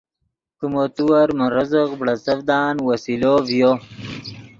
[0.59, 3.71] کہ مو تیور من رزق بڑیڅڤدان وسیلو ڤیو